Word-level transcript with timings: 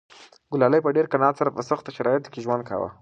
ګلالۍ 0.51 0.79
په 0.83 0.89
ډېر 0.95 1.05
قناعت 1.13 1.35
سره 1.39 1.53
په 1.55 1.61
سختو 1.69 1.95
شرایطو 1.97 2.31
کې 2.33 2.43
ژوند 2.45 2.63
کاوه. 2.69 2.89